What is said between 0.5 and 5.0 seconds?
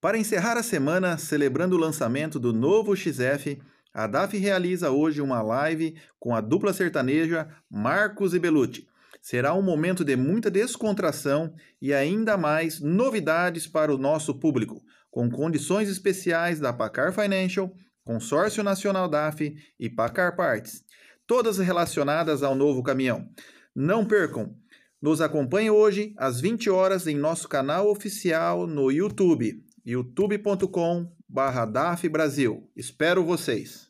a semana, celebrando o lançamento do novo XF, a DAF realiza